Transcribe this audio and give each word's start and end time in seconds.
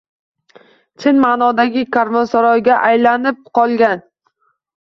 Chin 1.03 1.19
maʼnodagi 1.25 1.83
karvonsaroyga 1.97 2.81
aylanib 2.89 3.47
qolgan 3.59 4.07